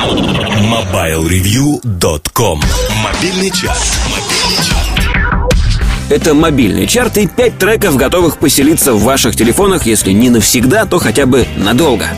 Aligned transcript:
MobileReview.com 0.00 2.62
Мобильный 3.04 3.50
час. 3.50 3.98
Это 6.08 6.32
мобильный 6.32 6.86
чарт 6.86 7.18
и 7.18 7.26
5 7.26 7.58
треков, 7.58 7.96
готовых 7.96 8.38
поселиться 8.38 8.94
в 8.94 9.02
ваших 9.02 9.36
телефонах, 9.36 9.84
если 9.84 10.12
не 10.12 10.30
навсегда, 10.30 10.86
то 10.86 10.98
хотя 10.98 11.26
бы 11.26 11.46
надолго. 11.58 12.08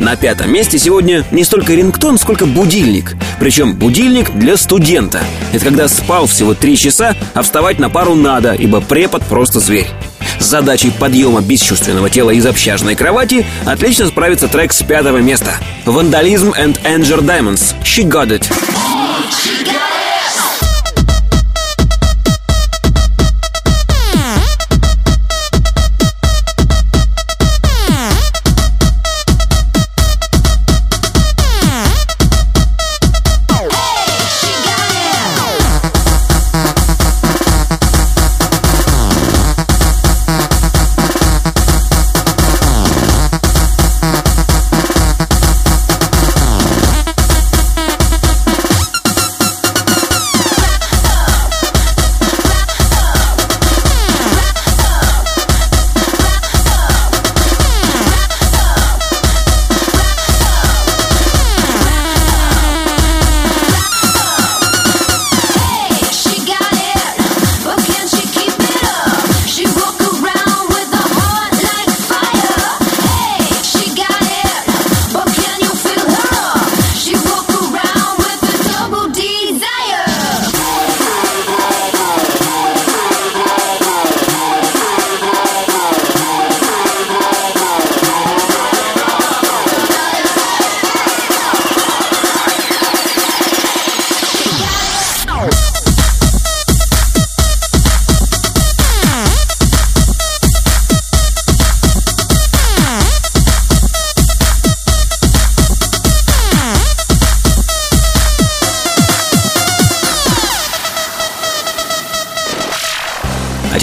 На 0.00 0.16
пятом 0.16 0.52
месте 0.52 0.78
сегодня 0.78 1.24
не 1.30 1.44
столько 1.44 1.72
рингтон, 1.72 2.18
сколько 2.18 2.44
будильник. 2.44 3.16
Причем 3.38 3.74
будильник 3.74 4.34
для 4.34 4.58
студента. 4.58 5.22
Это 5.52 5.64
когда 5.64 5.88
спал 5.88 6.26
всего 6.26 6.52
3 6.52 6.76
часа, 6.76 7.16
а 7.32 7.40
вставать 7.40 7.78
на 7.78 7.88
пару 7.88 8.14
надо, 8.14 8.52
ибо 8.52 8.82
препод 8.82 9.24
просто 9.24 9.60
зверь. 9.60 9.88
Задачей 10.50 10.90
подъема 10.90 11.42
бесчувственного 11.42 12.10
тела 12.10 12.32
из 12.32 12.44
общажной 12.44 12.96
кровати 12.96 13.46
отлично 13.64 14.08
справится 14.08 14.48
трек 14.48 14.72
с 14.72 14.82
пятого 14.82 15.18
места. 15.18 15.60
Вандализм 15.84 16.50
and 16.58 16.76
Anger 16.82 17.20
Diamonds. 17.20 17.76
She 17.84 18.02
got 18.02 18.32
it. 18.32 18.50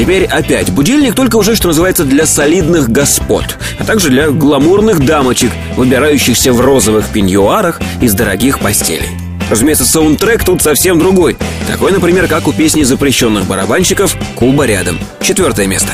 Теперь 0.07 0.23
опять 0.23 0.71
будильник, 0.71 1.15
только 1.15 1.35
уже, 1.35 1.53
что 1.57 1.67
называется, 1.67 2.05
для 2.05 2.25
солидных 2.25 2.87
господ, 2.87 3.43
а 3.77 3.83
также 3.83 4.07
для 4.07 4.29
гламурных 4.29 5.05
дамочек, 5.05 5.51
выбирающихся 5.75 6.53
в 6.53 6.61
розовых 6.61 7.07
пеньюарах 7.09 7.81
из 7.99 8.13
дорогих 8.13 8.59
постелей. 8.59 9.09
Разумеется, 9.49 9.83
саундтрек 9.83 10.45
тут 10.45 10.61
совсем 10.61 10.97
другой. 10.97 11.35
Такой, 11.69 11.91
например, 11.91 12.29
как 12.29 12.47
у 12.47 12.53
песни 12.53 12.83
запрещенных 12.83 13.47
барабанщиков 13.47 14.15
«Куба 14.35 14.65
рядом». 14.65 14.97
Четвертое 15.21 15.67
место. 15.67 15.91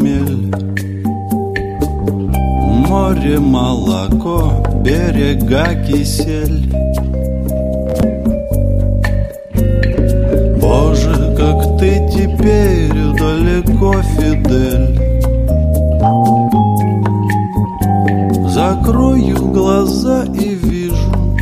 Как 0.00 0.06
шмель 0.06 0.52
Море 2.88 3.38
молоко, 3.38 4.52
берега 4.82 5.74
кисель. 5.86 6.72
Боже, 10.60 11.34
как 11.36 11.78
ты 11.78 12.08
теперь 12.12 12.92
далеко, 13.18 13.94
Фидель 14.02 14.98
Закрою 18.48 19.52
глаза 19.52 20.24
и 20.34 20.54
вижу 20.54 21.36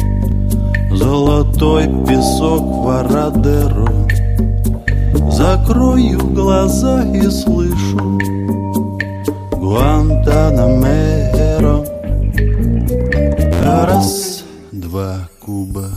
Золотой 0.92 1.84
песок 2.06 2.62
Варадеро 2.84 3.88
Закрою 5.48 6.20
глаза 6.34 7.04
и 7.04 7.22
слышу 7.30 8.18
Гуантанамеро 9.52 11.84
Раз, 13.64 14.44
два 14.72 15.26
куба 15.40 15.88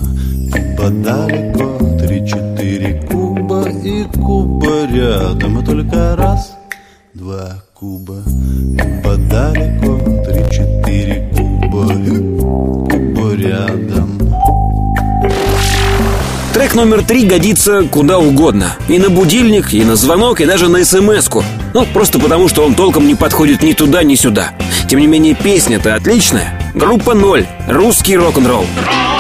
Куба 0.54 0.90
далеко 0.90 1.78
Три, 2.00 2.26
четыре 2.26 3.02
куба 3.12 3.68
И 3.84 4.06
куба 4.22 4.86
рядом. 4.90 5.60
И 5.60 5.66
только 5.66 6.16
раз, 6.16 6.56
два 7.14 7.62
куба 7.74 8.24
Куба 8.24 9.18
далеко 9.30 10.00
Три, 10.24 10.46
четыре 10.50 11.30
куба 11.36 11.92
И 11.92 12.40
куба 12.40 13.36
рядом 13.36 14.01
Трек 16.72 16.86
номер 16.86 17.04
три 17.04 17.26
годится 17.26 17.84
куда 17.84 18.18
угодно. 18.18 18.78
И 18.88 18.98
на 18.98 19.10
будильник, 19.10 19.74
и 19.74 19.84
на 19.84 19.98
звонок, 19.98 20.40
и 20.40 20.46
даже 20.46 20.70
на 20.70 20.86
смс-ку. 20.86 21.44
Ну, 21.74 21.86
просто 21.94 22.18
потому, 22.18 22.48
что 22.48 22.64
он 22.64 22.76
толком 22.76 23.08
не 23.08 23.16
подходит 23.16 23.62
ни 23.62 23.74
туда, 23.74 24.04
ни 24.04 24.16
сюда. 24.16 24.52
Тем 24.88 25.02
не 25.02 25.08
менее, 25.08 25.36
песня-то 25.36 25.96
отличная. 25.96 26.58
Группа 26.74 27.14
«Ноль». 27.14 27.46
Русский 27.68 28.16
рок-н-ролл. 28.16 28.66
Грозный, 28.78 29.11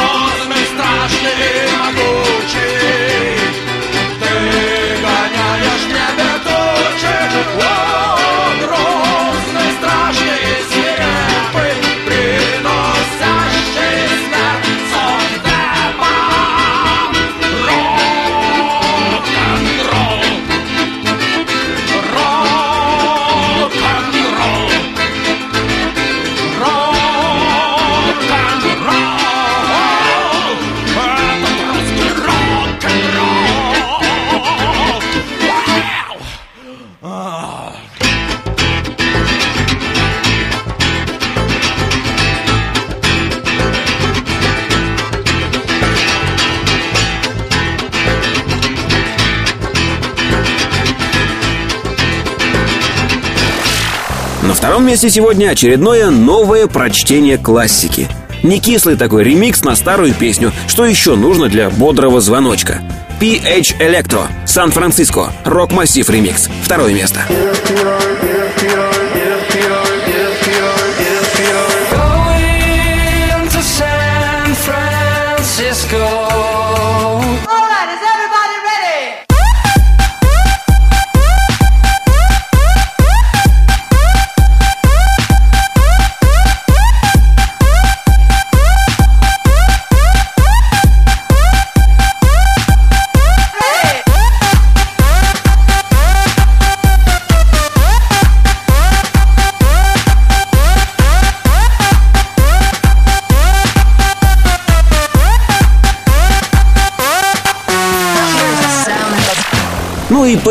втором 54.61 54.85
месте 54.85 55.09
сегодня 55.09 55.49
очередное 55.49 56.11
новое 56.11 56.67
прочтение 56.67 57.39
классики. 57.39 58.07
Не 58.43 58.59
кислый 58.59 58.95
такой 58.95 59.23
ремикс 59.23 59.63
на 59.63 59.75
старую 59.75 60.13
песню. 60.13 60.51
Что 60.67 60.85
еще 60.85 61.15
нужно 61.15 61.49
для 61.49 61.71
бодрого 61.71 62.21
звоночка? 62.21 62.79
PH 63.19 63.79
Electro, 63.79 64.27
Сан-Франциско, 64.45 65.33
рок-массив 65.45 66.07
ремикс. 66.07 66.47
Второе 66.61 66.93
место. 66.93 67.21
Electro, 67.27 68.10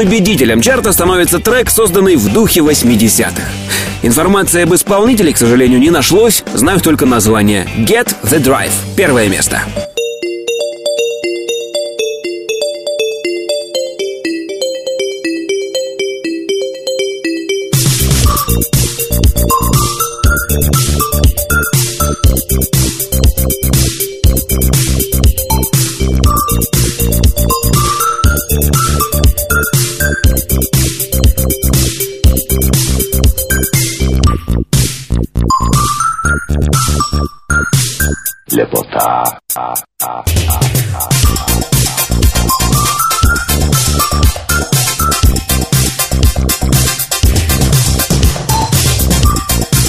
победителем 0.00 0.62
чарта 0.62 0.92
становится 0.94 1.40
трек, 1.40 1.68
созданный 1.68 2.16
в 2.16 2.32
духе 2.32 2.60
80-х. 2.60 3.42
Информации 4.02 4.62
об 4.62 4.74
исполнителе, 4.74 5.34
к 5.34 5.36
сожалению, 5.36 5.78
не 5.78 5.90
нашлось, 5.90 6.42
знаю 6.54 6.80
только 6.80 7.04
название 7.04 7.68
Get 7.76 8.08
the 8.22 8.42
Drive. 8.42 8.72
Первое 8.96 9.28
место. 9.28 9.62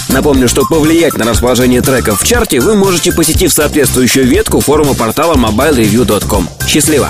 Напомню, 0.09 0.49
что 0.49 0.65
повлиять 0.65 1.17
на 1.17 1.25
расположение 1.25 1.81
треков 1.81 2.21
в 2.21 2.27
чарте 2.27 2.59
вы 2.59 2.75
можете, 2.75 3.13
посетив 3.13 3.53
соответствующую 3.53 4.27
ветку 4.27 4.59
форума 4.59 4.93
портала 4.93 5.35
mobilereview.com. 5.35 6.49
Счастливо! 6.67 7.09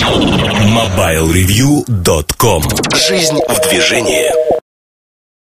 MobileReview.com 0.00 2.62
Жизнь 2.94 3.38
в 3.48 3.60
движении 3.68 4.32